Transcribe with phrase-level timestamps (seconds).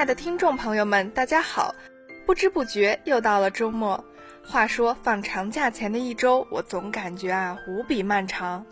[0.00, 1.74] 亲爱的听众朋友们，大家好！
[2.24, 4.02] 不知不觉又到了周末。
[4.42, 8.64] 话说放长假前的一周，我总感觉啊无比漫长。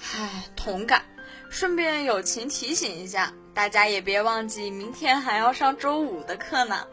[0.00, 1.00] 唉，同感。
[1.48, 6.84] 顺便友情提醒一下，大家也别忘记明天还要上周五的课呢。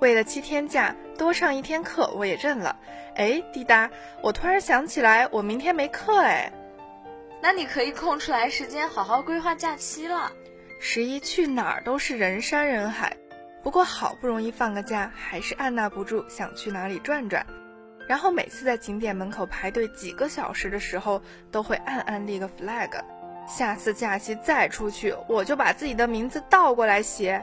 [0.00, 2.76] 为了七天假，多上一天课我也认了。
[3.16, 3.88] 哎，滴答，
[4.20, 6.52] 我突然想起来，我明天没课哎。
[7.40, 10.30] 那你可以空出来时间好好规划假期了。
[10.84, 13.16] 十一去哪儿都是人山人海，
[13.62, 17.46] 不过好不容易放个假，还是按捺不住想去哪里转转。
[18.08, 23.00] 然后每次在景点门口排队几个小时的时候，都会暗暗立个 flag，
[23.46, 27.40] 下次假期再出去，我就把自己的名字倒过来写。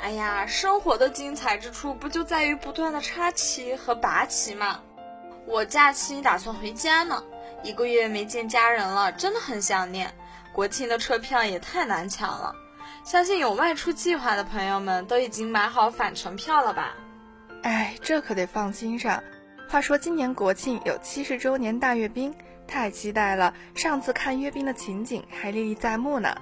[0.00, 4.80] 哎呀，生活的精彩之处不就在于不断的插旗和拔旗吗？
[5.46, 7.22] 我假期打算回家呢，
[7.62, 10.12] 一个月没见家人了，真的很想念。
[10.56, 12.56] 国庆的车票也太难抢了，
[13.04, 16.94] 相信有外出计划的朋友们都已经买好返程票了吧？
[17.62, 19.22] 哎，这可得放心上。
[19.68, 22.34] 话说今年国庆有七十周年大阅兵，
[22.66, 23.52] 太期待了！
[23.74, 26.34] 上次看阅兵的情景还历历在目呢。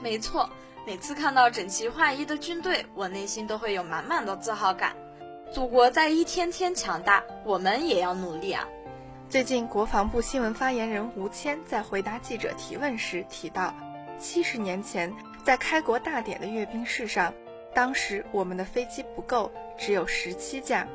[0.00, 0.48] 没错，
[0.86, 4.94] 每次看到整齐划一的军队，我内心都会有满满的自豪感。
[5.52, 8.64] 祖国在一天天强大，我们也要努力啊！
[9.28, 13.74] 最近，国防部新闻发言人吴谦在回答记者提问时提到，
[14.20, 15.12] 七十年前
[15.44, 17.34] 在开国大典的阅兵式上，
[17.74, 20.86] 当时我们的飞机不够，只有十七架。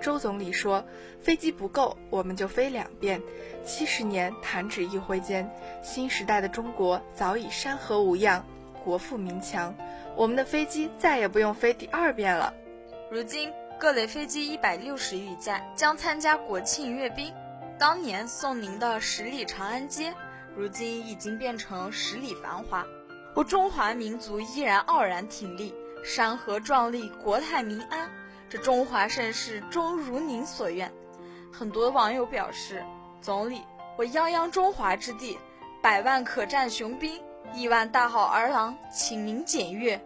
[0.00, 0.82] 周总理说，
[1.20, 3.20] 飞机不够，我们就飞两遍。
[3.62, 5.48] 七十年弹指一挥间，
[5.82, 8.42] 新时代的中国早已山河无恙，
[8.82, 9.74] 国富民强，
[10.16, 12.54] 我们的飞机再也不用飞第二遍了。
[13.10, 17.30] 如今，各类飞机一百六十余架将参加国庆阅兵。
[17.78, 20.14] 当年送您的十里长安街，
[20.56, 22.86] 如今已经变成十里繁华。
[23.34, 28.10] 我中华民族依然傲然挺立，山河壮丽，国泰民安。
[28.48, 30.90] 这中华盛世终如您所愿。
[31.52, 32.82] 很多网友表示，
[33.20, 33.60] 总理，
[33.98, 35.36] 我泱泱中华之地，
[35.82, 37.20] 百万可战雄兵，
[37.52, 40.00] 亿万大好儿郎，请您检阅。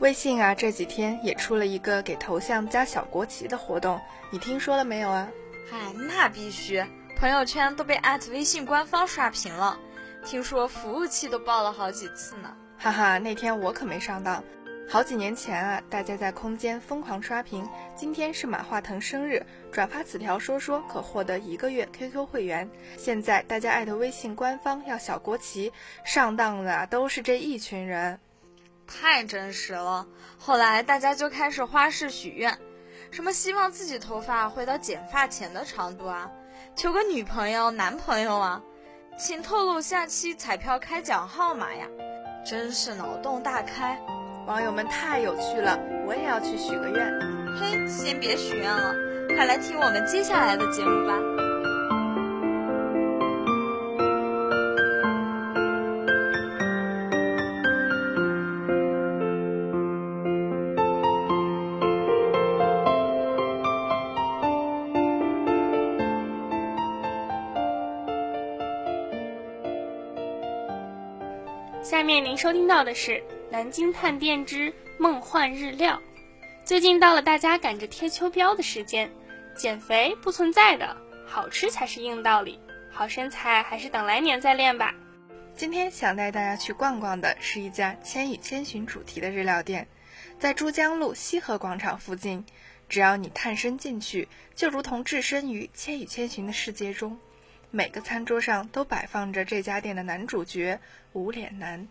[0.00, 4.00] 微信啊，这几天也出了一个给头像加小国旗的活动，
[4.30, 5.28] 你听说了没有啊？
[5.70, 6.82] 嗨，那必须！
[7.14, 9.78] 朋友圈都被艾特微信官方刷屏了，
[10.24, 12.56] 听说服务器都爆了好几次呢。
[12.78, 14.42] 哈哈，那天我可没上当。
[14.88, 22.66] 好几年前啊，大家在空间疯狂刷屏，今天是马化腾生日，转发此条说说可获得一个月 QQ 会员。
[22.96, 25.70] 现在大家艾特微信官方要小国旗，
[26.02, 28.18] 上当的都是这一群人，
[28.86, 30.06] 太真实了。
[30.38, 32.58] 后来大家就开始花式许愿。
[33.10, 36.30] 什么希望自己头发回到剪发前的长度啊？
[36.76, 38.62] 求个女朋友、男朋友啊？
[39.18, 41.86] 请透露下期彩票开奖号码呀！
[42.46, 43.98] 真是脑洞大开，
[44.46, 47.12] 网友们太有趣了，我也要去许个愿。
[47.58, 48.94] 嘿，先别许愿了，
[49.34, 51.47] 快来听我们接下来的节目吧。
[72.28, 73.12] 您收听到的是
[73.50, 75.96] 《南京探店之梦幻日料》。
[76.62, 79.10] 最近到了大家赶着贴秋膘的时间，
[79.56, 80.94] 减肥不存在的，
[81.26, 82.60] 好吃才是硬道理。
[82.90, 84.94] 好身材还是等来年再练吧。
[85.56, 89.88] 今天想带大家去逛逛的是一家《千与千寻》主题的日料店，
[90.38, 92.44] 在珠江路西河广场附近。
[92.90, 97.18] 只要你探身进去，就如同置身于《千与千寻》的世界中。
[97.70, 100.80] 每个餐桌上都摆放着这家店的男主角
[101.12, 101.86] 无脸男。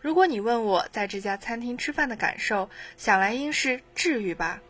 [0.00, 4.60] 如果你问我在这家餐厅吃饭的感受，想来应是治愈吧。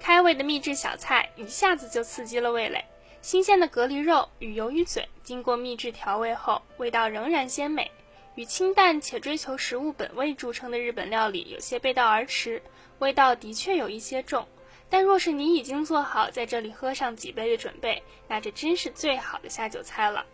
[0.00, 2.84] 开胃的秘制小菜一下子就刺激了味蕾。
[3.20, 7.90] 新鲜的蛤蜊肉与鱿鱼嘴经过秘制调味后，味道仍然鲜美。
[8.34, 12.62] 与清淡且追求食物本味著称的日本料理有些背道而驰，
[12.98, 14.48] 味道的确有一些重。
[14.92, 20.26] 但若是你已经做好在这里喝上几杯的准备，那这真是最好的下酒菜了。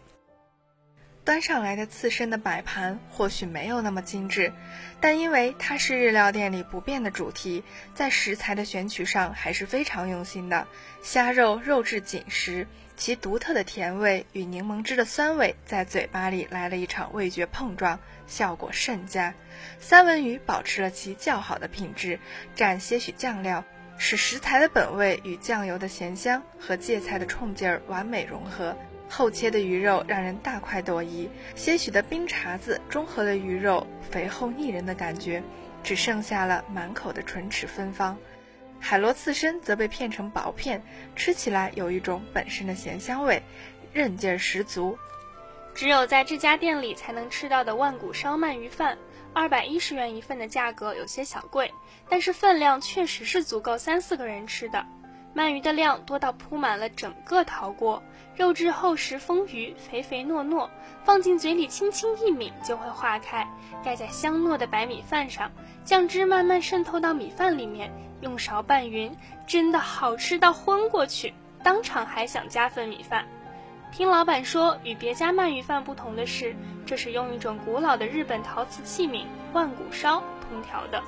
[1.25, 4.53] 端上来的刺身的摆盘或许没有那么精致，
[5.01, 7.63] 但因为它是日料店里不变的主题，
[7.95, 10.67] 在食材的选取上还是非常用心的。
[11.03, 12.67] 虾肉肉质紧实，
[12.97, 19.33] 其独特的甜味与柠檬汁的酸味在嘴巴里来了一场味觉碰撞，效果甚佳。
[19.79, 22.19] 三文鱼保持了其较好的品质，
[22.57, 23.65] 蘸些许酱料。
[24.01, 28.75] 使食材的本味与酱油的咸香和芥菜的冲劲儿完美融合，
[29.09, 31.29] 厚切的鱼肉让人大快朵颐。
[31.57, 35.43] 些许的冰碴子中和了鱼肉肥厚腻人的感觉，
[35.83, 38.17] 只剩下了满口的唇齿芬芳。
[38.79, 40.81] 海螺刺身则被片成薄片，
[41.17, 43.43] 吃起来有一种本身的咸香味，
[43.93, 44.97] 韧劲儿十足。
[45.75, 48.97] 只有在这家店里才能吃到的万古烧鳗鱼饭，
[49.33, 51.73] 二百一十元一份的价格有些小贵，
[52.09, 54.85] 但是分量确实是足够三四个人吃的。
[55.35, 58.03] 鳗鱼的量多到铺满了整个陶锅，
[58.35, 60.69] 肉质厚实丰腴，肥肥糯糯，
[61.05, 63.47] 放进嘴里轻轻一抿就会化开，
[63.85, 65.53] 盖在香糯的白米饭上，
[65.85, 69.17] 酱汁慢慢渗透到米饭里面，用勺拌匀，
[69.47, 71.33] 真的好吃到昏过去，
[71.63, 73.25] 当场还想加份米饭。
[73.91, 76.55] 听老板说，与别家鳗鱼饭不同的是，
[76.87, 81.03] 这是用一种古老的日本陶瓷器皿——万古烧烹调的。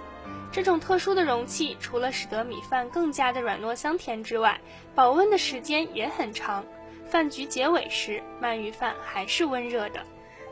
[0.51, 4.61] 这种特殊的容器，除了使得米饭更加的软糯香甜之外，
[4.95, 6.65] 保温的时间也很长。
[7.09, 10.01] 饭局结尾时，鳗鱼饭还是温热的。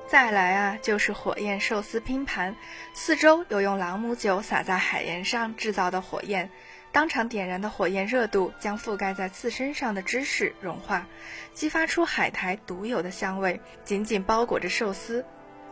[0.07, 2.55] 再来啊，就是火焰寿司拼盘，
[2.95, 6.51] 四周有用朗姆酒洒在海盐上制造的火焰。
[6.91, 11.07] 当场点燃的火焰热度将覆盖在刺身上的芝士融化，
[11.53, 15.25] 激发出海苔独有的香味，紧紧包裹着寿司。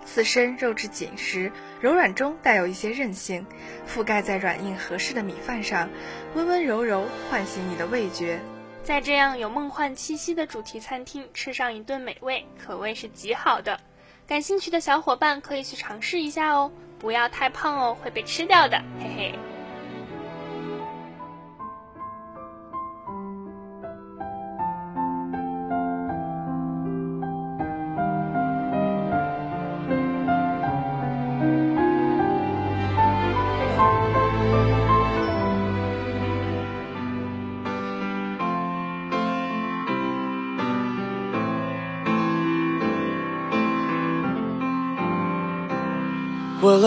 [0.05, 3.45] 刺身肉质紧实、柔软中带有一些韧性，
[3.89, 5.89] 覆盖在软硬合适的米饭上，
[6.35, 8.39] 温温柔柔，唤醒你的味觉。
[8.85, 13.81] 在这样有梦幻气息的主题餐厅吃上一顿美味，可谓是极好的。
[14.29, 16.71] 感兴趣的小伙伴可以去尝试一下哦，
[17.01, 19.39] 不要太胖哦，会被吃掉的，嘿嘿。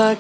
[0.10, 0.16] 接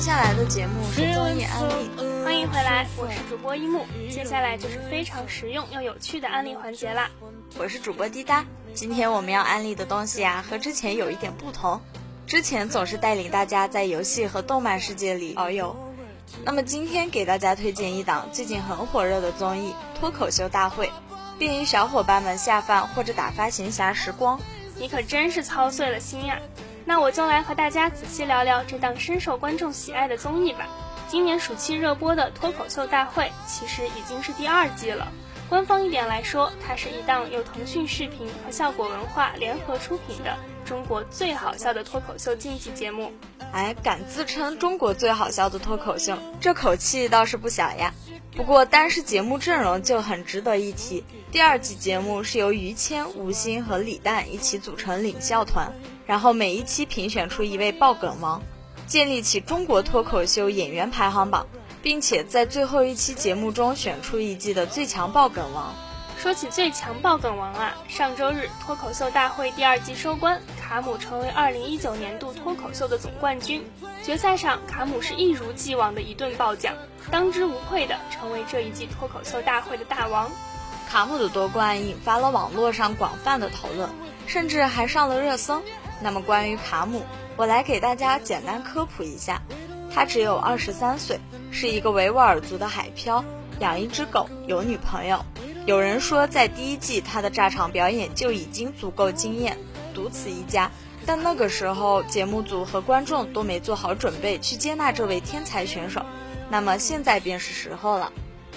[0.00, 1.88] 下来的节目是综艺安利，
[2.24, 3.86] 欢迎回来，我是主播一木。
[4.10, 7.08] 接下来就是非常实用又有趣的安利环节啦。
[7.56, 8.44] 我是主播滴答，
[8.74, 11.80] 今天我们要安利的东西啊，和之前有一点不同。
[12.26, 15.76] 之前总是带领大家在游戏和动漫世界里遨游，
[16.44, 20.88] 那么今天给大家推荐一档最近很火热的综艺《脱口秀大会》。
[21.38, 24.38] 便于小伙伴们下饭或者打发闲暇时光，
[24.80, 26.40] 你可真是操碎了心呀！
[26.86, 30.66] 那我就来和大家仔细聊聊这档深受观众喜爱的综艺吧。
[31.06, 35.06] 今年暑期热播的《脱口秀大会》其实已经是第二季了。
[35.50, 40.34] 官方一点来说，它是一档由腾讯视频和效果文化联合出品的
[40.64, 43.12] 中国最好笑的脱口秀竞技节目。
[43.52, 47.92] 哎，敢自称中国最好笑的脱口秀，这口气倒是不小呀。
[48.36, 51.04] 不过，单是节目阵容就很值得一提。
[51.32, 55.72] 第二季节目是由于谦、吴昕和李诞一起组成领笑团，
[56.06, 58.40] 然后每一期评选出一位爆梗王，
[58.86, 61.46] 建立起中国脱口秀演员排行榜，
[61.82, 65.74] 并且在最后一期节目中选出一季的最强爆梗王。
[66.20, 73.64] 说起最强爆梗王啊，上周日脱口秀大会第二季收官，卡姆成为二零一九年度脱口秀的总冠军。
[74.04, 76.74] 决赛上，卡姆是一如既往的一顿爆奖。
[77.10, 80.30] 当之无愧的成为这一季脱口秀大会的大王，
[80.90, 83.88] 卡姆的夺冠引发了网络上广泛的讨论，
[84.26, 85.62] 甚至还上了热搜。
[86.02, 87.02] 那么关于卡姆，
[87.38, 89.40] 我来给大家简单科普一下：
[89.90, 91.18] 他只有二十三岁，
[91.50, 93.24] 是一个维吾尔族的海漂，
[93.60, 95.24] 养一只狗，有女朋友。
[95.66, 99.56] 有人说，在第一季他的炸场表演就已经足够惊艳，
[99.94, 100.70] 独此一家。
[101.06, 106.04] 但那个时候节目组和观众都没做好准备去接纳这位天才选手。
[106.48, 108.12] 那么现在便是时候了。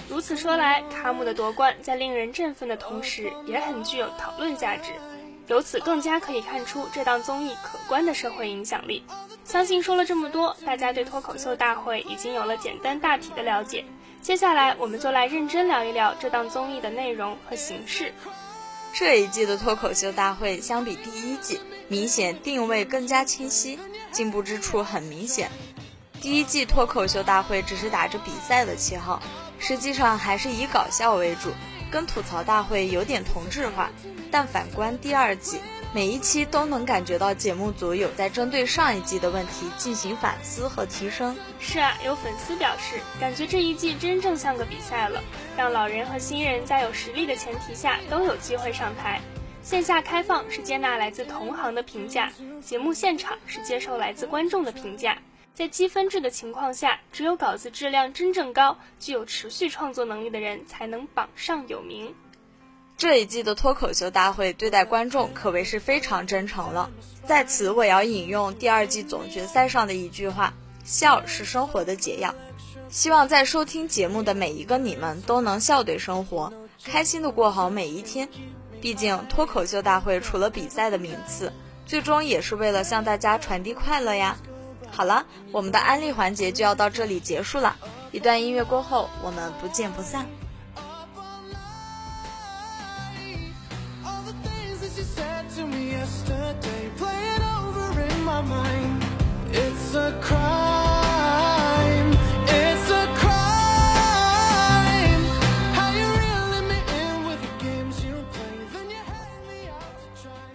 [0.08, 4.90] 如此说来，卡姆的夺冠在令人振奋的同时，也很具有讨论价值。
[5.46, 9.04] 由此更加可以看出这档综艺可观的社会影响力。
[9.44, 13.84] 相信说了这么多，大家对脱口秀大会已经有了简单大体的了解。
[14.24, 18.14] 接下来，我们就来认真聊一聊这档综艺的内容和形式。
[18.94, 23.78] 这一季的脱口秀大会相比第一季，明显定位更加清晰，
[24.12, 25.50] 进步之处很明显。
[26.22, 29.22] 第一季脱口秀大会只是打着比赛的旗号，
[29.58, 31.50] 实际上还是以搞笑为主，
[31.90, 33.90] 跟吐槽大会有点同质化。
[34.30, 35.60] 但反观第二季，
[35.94, 41.36] 每一期都能感觉到节目组有在针对上一季的问题进行反思和提升。
[41.60, 45.22] 是啊，有粉丝表示，感觉这一季真正像个比赛了，
[45.56, 49.20] 让老人和新人在有实力的前提下都有机会上台。
[49.62, 55.16] 线下开放是接纳来自同行的评价，节目现场是接受来自观众的评价。
[55.54, 62.12] 在积分制的情况下，只有稿子质量真正高、具有持续创作能力的人才能榜上有名。
[63.04, 66.88] 这一季的脱口秀大会对待观众可谓是非常真诚了。
[67.26, 70.54] 在此，我要引用第二季总决赛上的一句话
[70.86, 72.34] ：“笑是生活的解药。”
[72.88, 76.50] 希望在收听节目的每一个你们都能笑对生活，
[76.82, 78.26] 开心的过好每一天。
[78.80, 81.52] 毕竟，脱口秀大会除了比赛的名次，
[81.84, 84.38] 最终也是为了向大家传递快乐呀。
[84.90, 87.76] 好了，我们的安利环节就要到这里结束了。
[88.12, 90.26] 一段音乐过后，我们不见不散。
[96.04, 96.84] Yesterday.
[96.98, 99.02] Play it over in my mind.
[99.52, 102.10] It's a crime.
[102.46, 105.24] It's a crime.
[105.72, 109.94] How you really me in with the games you play then you hang me out
[110.02, 110.50] to try.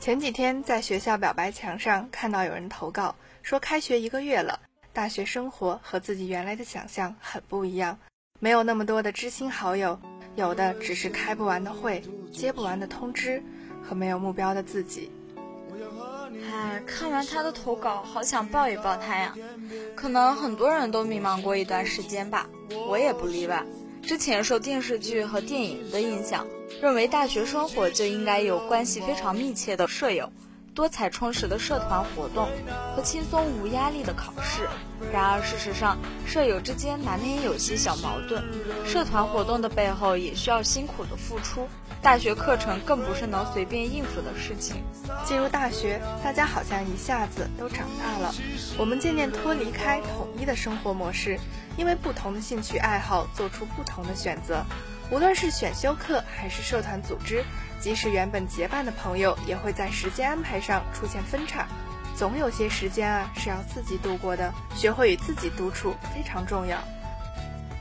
[0.00, 4.58] 前几天在学校表白墙上看到有人投稿说开学一个月了
[4.92, 7.96] 大学生活和自己原来的想象很不一样，
[8.40, 10.00] 没有那么多的知心好友，
[10.34, 12.02] 有的只是开不完的会、
[12.32, 13.40] 接不完的通知、
[13.88, 15.10] 和没有目标的自己。
[16.50, 19.34] 唉，看完他的投稿，好想抱一抱他呀。
[19.94, 22.48] 可能很多人都迷茫过一段时间吧，
[22.88, 23.64] 我也不例外。
[24.02, 26.46] 之前受电视剧和电影的影响，
[26.80, 30.30] 认为大学生活就应该有关系非常密切的舍友。
[30.78, 32.48] 多彩充实的社团活动
[32.94, 34.62] 和轻松无压力的考试，
[35.12, 38.44] 然而事实上，舍友之间难免有些小矛盾。
[38.86, 41.66] 社团活动的背后也需要辛苦的付出，
[42.00, 44.76] 大学课程更不是能随便应付的事情。
[45.24, 48.32] 进入大学，大家好像一下子都长大了，
[48.78, 51.40] 我们渐渐脱离开统一的生活模式，
[51.76, 54.64] 因为不同的兴趣爱好做出不同的选择。
[55.10, 57.44] 无论是选修课还是社团组织。
[57.80, 61.66] 即使原本结伴的朋友，也会在时间安排上出现分叉。
[62.16, 66.76] 总有些时间啊是要自己度过的，学会与自己独处非常重要。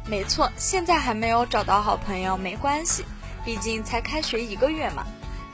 [0.05, 3.03] 没错，现在还没有找到好朋友没关系，
[3.43, 5.03] 毕竟才开学一个月嘛。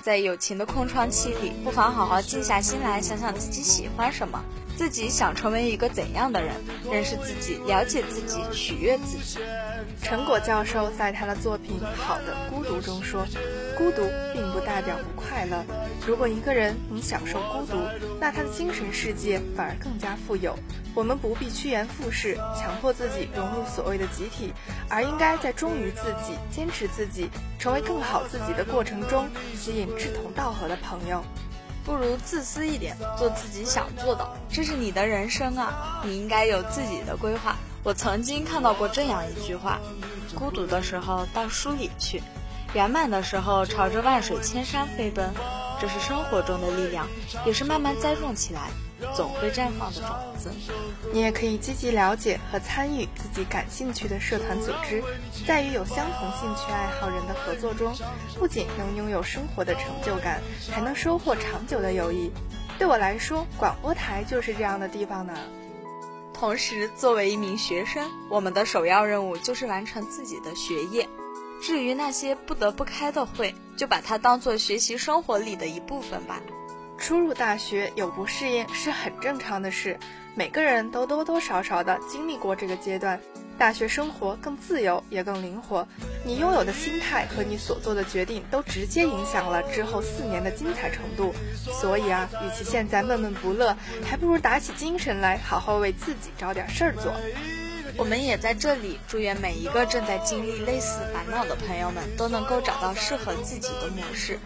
[0.02, 4.44] 在友情的空窗期里，不妨好好静下心来，想想自己喜欢什么。
[4.76, 6.54] 自己想成为一个怎样的人？
[6.92, 9.40] 认识自己，了解自己，取悦自己。
[10.02, 13.26] 陈果教授在他的作品《好的孤独》中说
[13.78, 14.02] ：“孤独
[14.34, 15.64] 并不代表不快乐。
[16.06, 17.78] 如果一个人能享受孤独，
[18.20, 20.58] 那他的精神世界反而更加富有。
[20.96, 24.54] 我们不必趋炎附势，强迫自己融入所谓的集体，
[24.90, 31.24] 而应该在忠于自己、坚持自己、成为更好自己的过程中，吸引志同道合的朋友。”
[31.86, 36.02] 不如自私一点，做自己想做的，这是你的人生啊！
[36.06, 37.56] 你应该有自己的规划。
[37.84, 39.80] 我曾经看到过这样一句话：
[40.34, 42.24] 孤独的时候到书里去，
[42.74, 45.30] 圆满的时候朝着万水千山飞奔。
[45.82, 47.06] 这是生活中的力量，
[47.46, 48.70] 也是慢慢栽种起来。
[49.16, 50.52] 总会绽放的种子，
[51.12, 55.04] 你也可以积极了解和参与自己感兴趣的社团组织，
[55.46, 57.94] 在与有相同兴趣爱好人的合作中，
[58.40, 62.32] 不仅能拥有生活的成就感，还能收获长久的友谊。
[62.80, 65.34] 对我来说，广播台就是这样的地方呢。
[66.34, 71.08] 同时，作为一名学生，我们的首要任务就是完成自己的学业。
[71.62, 76.42] 至于那些不得不开的会，就把它当做学习生活里的一部分吧。
[77.04, 80.00] 初入大学有不适应是很正常的事，
[80.36, 83.20] 每个人都多多少少的经历过这个阶段。
[83.58, 85.86] 大学生活更自由也更灵活，
[86.24, 91.34] 你拥有的心态和你所做的决定都直接影响了之后四年的精彩程度。
[91.58, 93.76] 所以啊，与其现在闷闷不乐，
[94.10, 97.14] 还不如打起精神来，好好为自己找点事儿做。
[97.98, 104.40] 我们也在这里祝愿每一个正在经历类似烦恼的朋友们都能够找到适合自己的模式，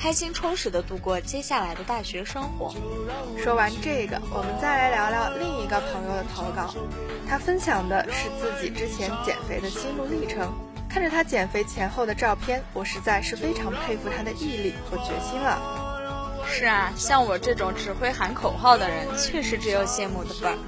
[0.00, 2.74] 开心充实的度过接下来的大学生活。
[3.36, 6.74] 说完这个，我们再来聊聊另一个朋友的投稿。
[7.28, 10.50] 他分享的是自己之前减肥的心路历程。
[10.88, 16.40] 看着他减肥前后的照片，我实在是非常佩服他的毅力和决心了。
[16.46, 20.58] 是啊，像我这种只会喊口号的人，确实只有羡慕的份儿。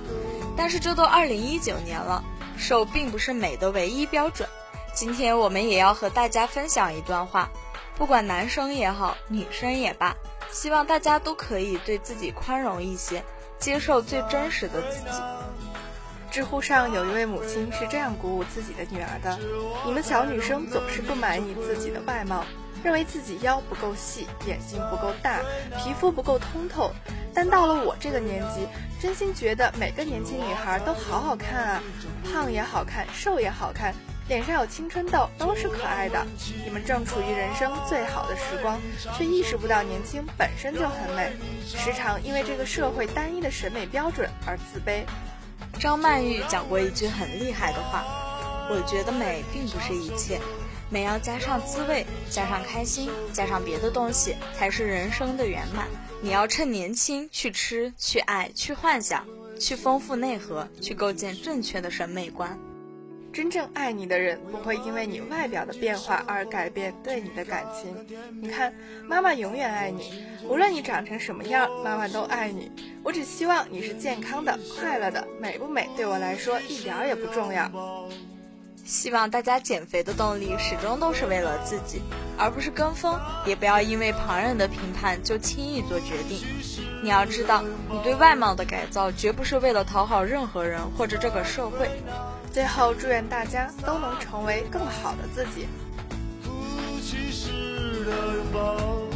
[0.54, 2.22] 但是这都二零一九年了，
[2.58, 4.46] 瘦并不是美的唯一标准。
[4.94, 7.48] 今天我们也要和大家分享一段话，
[8.02, 10.12] 不管男生也好，女生也罢，
[10.50, 13.22] 希望大家都可以对自己宽容一些，
[13.60, 15.22] 接受最真实的自己。
[16.28, 19.38] 知乎上有一位母亲是这样鼓舞自己的女儿的：
[19.86, 22.44] 你们小女生总是不满意自己的外貌。
[22.82, 25.38] 认为自己腰不够细，眼睛不够大，
[25.78, 26.90] 皮肤不够通透，
[27.32, 28.66] 但到了我这个年纪，
[29.00, 31.82] 真心觉得每个年轻女孩都好好看啊，
[32.24, 33.94] 胖也好看，瘦也好看，
[34.32, 36.26] 脸上有青春痘都是可爱的。
[36.64, 38.80] 你们正处于人生最好的时光，
[39.14, 41.30] 却意识不到年轻本身就很美，
[41.66, 45.04] 时常因为这个社会单一的审美标准而自卑。
[45.78, 48.06] 张曼玉讲过一句很厉害的话
[48.72, 50.40] ：“我觉得美并不是一切。”
[50.88, 55.86] 美要加上滋味，加上开心，加上别的东西，才是人生的圆满。
[56.22, 59.26] 你要趁年轻去吃，去爱，去幻想，
[59.60, 62.58] 去丰富内核，去构建正确的审美观。
[63.32, 67.96] 真正爱你的人不会因为你外表的变化而改变对你的感情。
[68.42, 68.72] 你看，
[69.08, 72.70] 妈妈永远爱你，无论你长成什么样，妈妈都爱你。
[73.02, 77.70] 我只希望你是健康的、快乐的，美不美对我来说一点也不重要。
[78.84, 82.02] 希望大家减肥的动力始终都是为了自己，
[82.36, 83.18] 而不是跟风。
[83.46, 86.42] 也不要因为旁人的评判就轻易做决定。
[87.02, 91.88] 你要知道，你对外貌的改造绝不是为了讨好任何人或者这个社会。
[92.52, 95.66] 最后，祝愿大家都能成为更好的自己。
[98.52, 99.11] Hi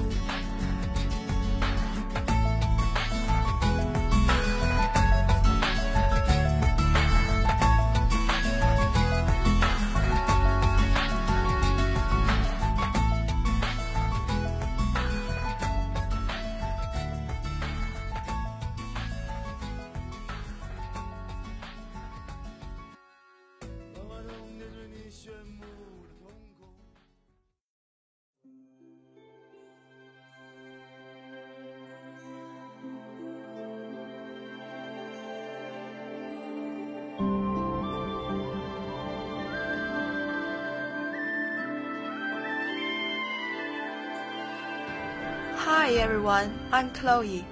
[46.07, 47.45] everyone, I'm Chloe.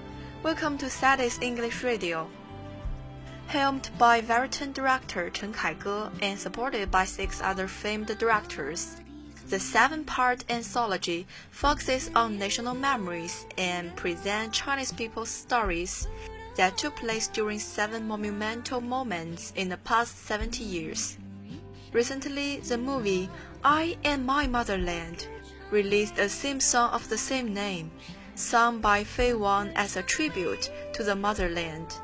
[0.44, 2.28] Welcome to Sadie's English Radio.
[3.48, 8.94] Helmed by veteran director Chen Kaige and supported by six other famed directors,
[9.48, 16.06] the seven-part anthology focuses on national memories and presents Chinese people's stories
[16.56, 21.18] that took place during seven monumental moments in the past 70 years.
[21.92, 23.28] Recently, the movie
[23.64, 25.26] I Am My Motherland
[25.72, 27.90] released a theme song of the same name,
[28.34, 31.94] sung by Fei Wang as a tribute to the motherland.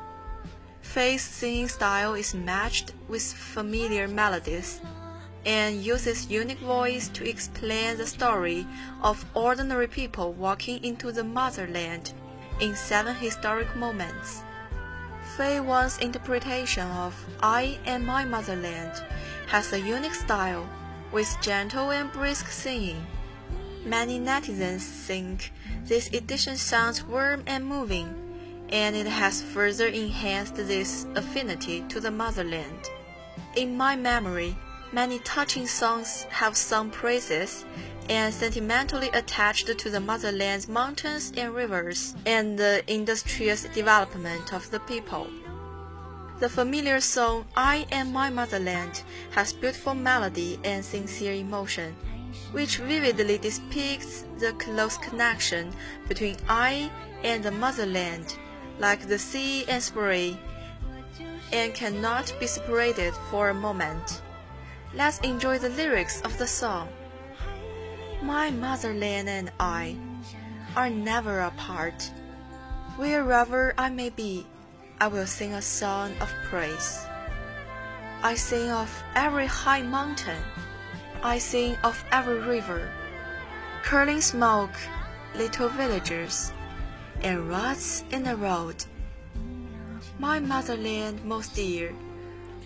[0.81, 4.81] Fei's singing style is matched with familiar melodies
[5.45, 8.65] and uses unique voice to explain the story
[9.01, 12.13] of ordinary people walking into the motherland
[12.59, 14.43] in seven historic moments.
[15.35, 18.91] Fei Wang's interpretation of I and My Motherland
[19.47, 20.67] has a unique style
[21.11, 23.05] with gentle and brisk singing.
[23.85, 25.51] Many netizens think
[25.85, 28.13] this edition sounds warm and moving,
[28.69, 32.91] and it has further enhanced this affinity to the motherland.
[33.55, 34.55] In my memory,
[34.93, 37.65] many touching songs have sung praises
[38.07, 44.79] and sentimentally attached to the motherland's mountains and rivers and the industrious development of the
[44.81, 45.27] people.
[46.39, 51.95] The familiar song I Am My Motherland has beautiful melody and sincere emotion
[52.51, 55.73] which vividly depicts the close connection
[56.07, 56.91] between I
[57.23, 58.37] and the motherland,
[58.79, 60.37] like the sea and spray,
[61.51, 64.21] and cannot be separated for a moment.
[64.93, 66.89] Let's enjoy the lyrics of the song.
[68.21, 69.97] My motherland and I
[70.75, 72.11] are never apart.
[72.97, 74.45] Wherever I may be,
[74.99, 77.05] I will sing a song of praise.
[78.21, 80.43] I sing of every high mountain
[81.23, 82.89] I sing of every river,
[83.83, 84.73] curling smoke,
[85.35, 86.51] little villages,
[87.21, 88.83] and ruts in the road.
[90.17, 91.93] My motherland most dear,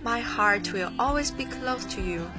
[0.03, 2.31] my heart will always be close to you.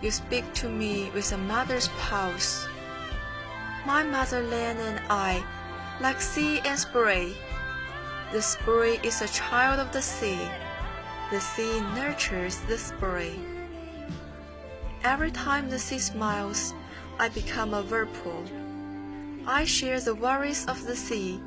[0.00, 2.68] You speak to me with a mother's pulse.
[3.84, 5.42] My motherland and I,
[6.00, 7.34] like sea and spray.
[8.30, 10.38] The spray is a child of the sea.
[11.32, 13.34] The sea nurtures the spray.
[15.02, 16.74] Every time the sea smiles,
[17.18, 18.44] I become a whirlpool.
[19.46, 21.40] I share the worries of the sea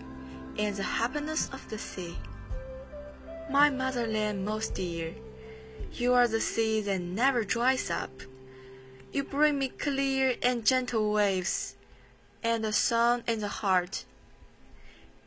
[0.58, 2.18] and the happiness of the sea.
[3.52, 5.14] My motherland most dear,
[5.92, 8.24] you are the sea that never dries up.
[9.12, 11.76] You bring me clear and gentle waves,
[12.42, 14.04] and the sun in the heart.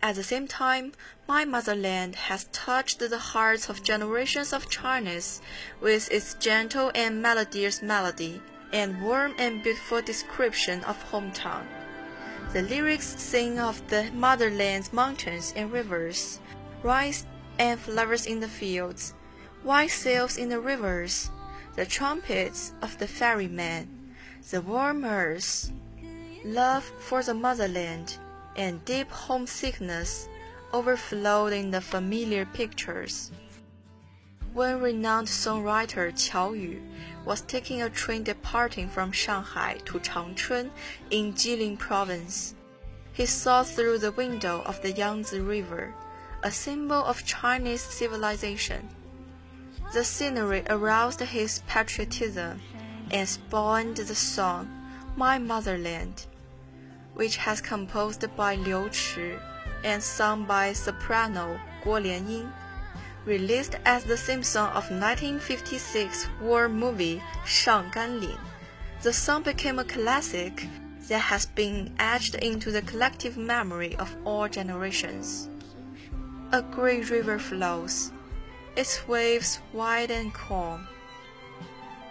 [0.02, 0.92] At the same time,
[1.26, 5.40] my motherland has touched the hearts of generations of Chinese
[5.80, 8.40] with its gentle and melodious melody
[8.72, 11.66] and warm and beautiful description of hometown.
[12.52, 16.40] The lyrics sing of the motherland's mountains and rivers,
[16.82, 17.24] rice
[17.58, 19.14] and flowers in the fields,
[19.62, 21.30] white sails in the rivers,
[21.74, 24.14] the trumpets of the ferryman,
[24.50, 25.72] the warm earth,
[26.44, 28.18] love for the motherland
[28.56, 30.28] and deep homesickness
[30.72, 33.30] overflowed in the familiar pictures.
[34.56, 36.80] when renowned songwriter Qiao Yu
[37.26, 40.70] was taking a train departing from Shanghai to Changchun
[41.10, 42.54] in Jilin province.
[43.12, 45.94] He saw through the window of the Yangtze River,
[46.42, 48.88] a symbol of Chinese civilization.
[49.92, 52.62] The scenery aroused his patriotism
[53.10, 54.70] and spawned the song
[55.16, 56.26] My Motherland,
[57.16, 59.38] which has composed by Liu Chi
[59.82, 62.50] and sung by soprano Guo Lianying.
[63.24, 68.38] Released as the theme song of 1956 war movie Shang Lin,
[69.02, 70.68] the song became a classic
[71.08, 75.48] that has been etched into the collective memory of all generations.
[76.52, 78.12] A great river flows,
[78.76, 80.86] its waves wide and calm.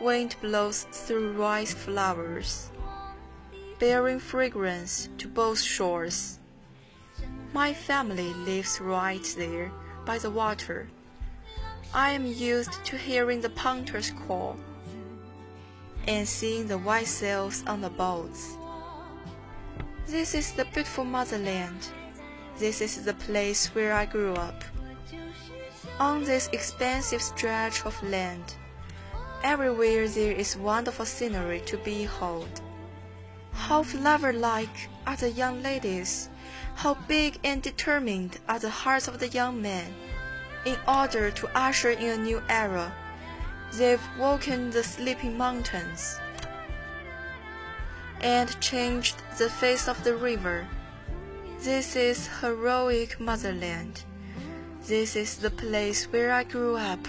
[0.01, 2.69] Wind blows through rice flowers,
[3.79, 6.39] bearing fragrance to both shores.
[7.53, 9.71] My family lives right there
[10.05, 10.87] by the water.
[11.93, 14.57] I am used to hearing the punters call
[16.07, 18.57] and seeing the white sails on the boats.
[20.07, 21.89] This is the beautiful motherland.
[22.57, 24.63] This is the place where I grew up.
[25.99, 28.55] On this expansive stretch of land,
[29.43, 32.61] everywhere there is wonderful scenery to behold.
[33.55, 36.29] How flower-like are the young ladies,
[36.75, 39.93] how big and determined are the hearts of the young men.
[40.65, 42.93] In order to usher in a new era,
[43.73, 46.19] they've woken the sleeping mountains
[48.21, 50.67] and changed the face of the river.
[51.61, 54.03] This is heroic motherland.
[54.85, 57.07] This is the place where I grew up.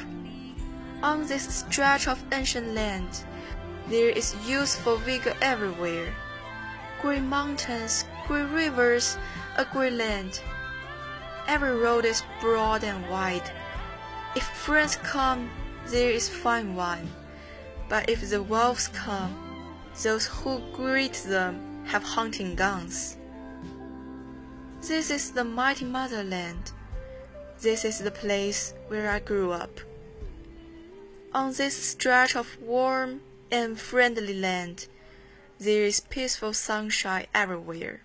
[1.03, 3.25] On this stretch of ancient land,
[3.89, 6.15] there is youthful vigor everywhere.
[7.07, 9.17] Great mountains, great rivers,
[9.57, 10.43] a great land.
[11.47, 13.49] Every road is broad and wide.
[14.35, 15.49] If friends come,
[15.87, 17.09] there is fine wine.
[17.89, 19.33] But if the wolves come,
[20.03, 23.17] those who greet them have hunting guns.
[24.83, 26.73] This is the mighty motherland.
[27.61, 29.79] This is the place where I grew up.
[31.33, 33.21] On this stretch of warm
[33.53, 34.89] and friendly land,
[35.59, 38.01] there is peaceful sunshine everywhere.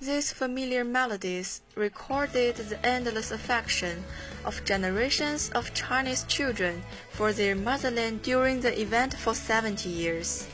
[0.00, 4.04] These familiar melodies recorded the endless affection
[4.44, 10.46] of generations of Chinese children for their motherland during the event for 70 years.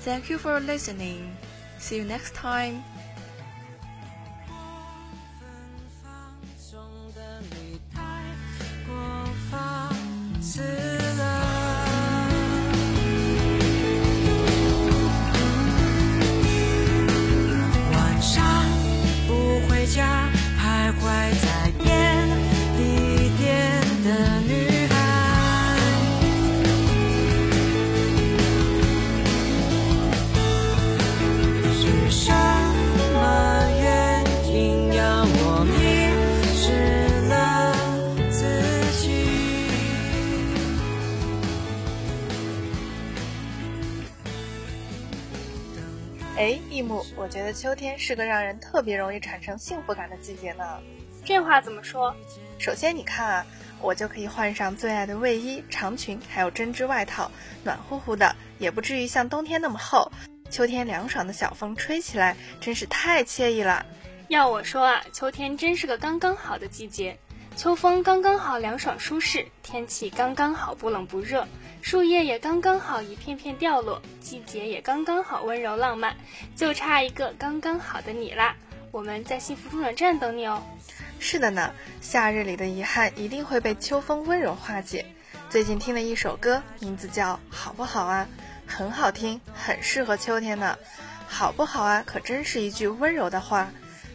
[0.00, 1.36] Thank you for listening.
[1.78, 2.84] See you next time.
[47.28, 50.64] 觉得秋天是个让人特别容易产生幸福感的季节呢。
[51.24, 52.14] 这话怎么说？
[52.58, 53.46] 首先，你看啊，
[53.80, 57.30] 我就可以换上最爱的卫衣、长裙，还有针织外套，
[57.62, 60.10] 暖乎乎的，也不至于像冬天那么厚。
[60.50, 63.84] 秋天凉爽的小风吹起来，真是太惬意了。
[64.28, 67.18] 要我说啊，秋天真是个刚刚好的季节，
[67.56, 71.46] 秋风刚刚好，凉爽舒适，天气刚刚好，不冷不热。
[71.80, 76.16] 树叶也刚刚好，一片片掉落；季节也刚刚好，温柔浪漫，
[76.54, 78.56] 就差一个刚刚好的你啦！
[78.90, 80.62] 我们在幸福中转站等你哦。
[81.18, 85.06] 是的呢，夏日里的遗憾一定会被秋风温柔化解。
[85.48, 88.28] 最近听了一首歌，名字叫《好不好啊》，
[88.70, 90.76] 很好听，很适合秋天呢。
[91.26, 92.02] 好不好啊？
[92.04, 93.70] 可真是一句温柔的话。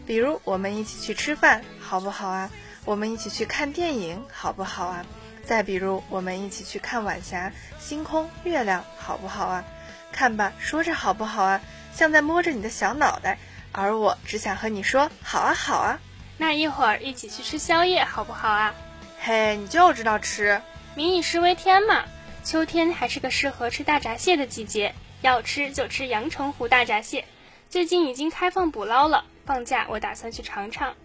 [0.06, 2.52] 比如，我们一起去吃饭，好不好啊？
[2.86, 5.06] 我们一起去看电影，好不好啊？
[5.46, 9.64] 再比如，我们一起去看晚霞、星空、月亮，好不好啊？
[10.12, 11.62] 看吧，说着好不好啊，
[11.94, 13.38] 像在摸着你的小脑袋，
[13.72, 16.00] 而我只想和你说好啊，好啊。
[16.38, 18.74] 那一会儿一起去吃宵夜，好不好啊？
[19.20, 20.62] 嘿，你就知道吃，
[20.96, 22.06] 民以食为天嘛。
[22.44, 27.26] 秋天还是个适合吃大闸蟹的季节，要吃就吃阳澄湖大闸蟹，
[27.70, 30.96] 最近已经开放捕捞了，放假我打算去尝尝。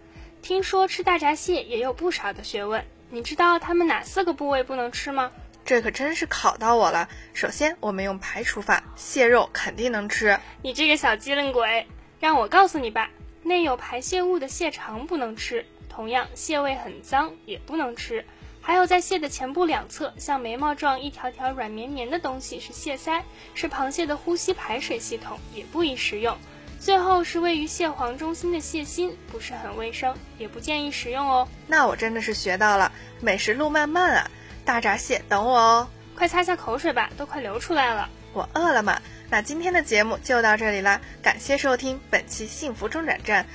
[0.41, 2.85] 听说吃大闸蟹也有不少的学问。
[3.11, 5.31] 你知道它们哪四个部位不能吃吗？
[5.65, 7.09] 这可真是考到我了。
[7.33, 10.39] 首先，我们用排除法，蟹肉肯定能吃。
[10.61, 11.87] 你这个小机灵鬼，
[12.19, 13.09] 让我告诉你吧，
[13.41, 15.65] 内有排泄物的蟹肠不能吃。
[15.89, 18.23] 同样，蟹胃很脏也不能吃。
[18.61, 23.23] 还有在蟹的前部两侧，像眉毛状一条条软绵绵的东西是蟹鳃，
[23.55, 26.37] 是螃蟹的呼吸排水系统，也不宜食用。
[26.79, 31.47] 最后是位于蟹黄中心的蟹心，不是很卫生，也不建议食用哦。
[31.67, 34.31] 那我真的是学到了，美食路漫漫啊！
[34.63, 38.09] 大闸蟹等我哦，快擦下口水吧，都快流出来了。
[38.33, 39.01] 我饿了嘛。
[39.29, 43.45] 那今天的节目就到这里啦，感谢收听本期幸福中转站，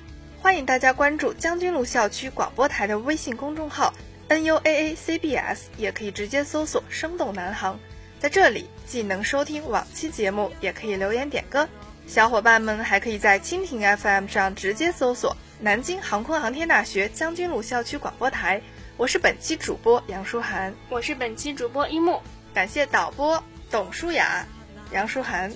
[0.41, 3.93] 欢迎大家关注将军路校区广播台的微信公众号
[4.29, 7.79] N U A A C B S，也可以直接搜索“生动南航”，
[8.21, 11.67] 在这里既能收听往期节目，也可以留言点歌。
[12.07, 18.61] 小伙伴们还可以在蜻蜓 FM 上直接搜索“南京航空航天大学将军路校区广播台”。
[18.97, 22.21] 我是本期主播杨舒涵，我是本期主播一木，
[22.53, 24.47] 感谢导播董舒雅、
[24.93, 25.53] 杨舒涵。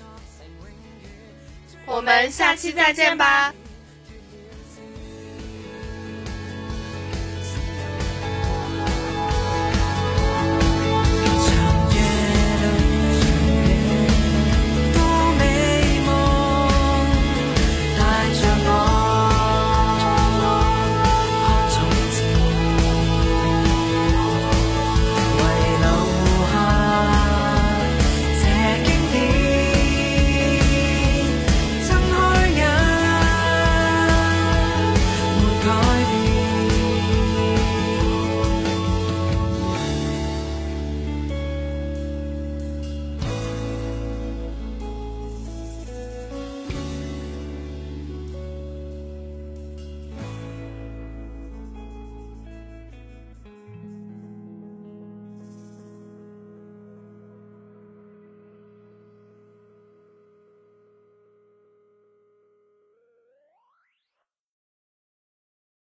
[1.86, 3.54] 我们下期再见吧。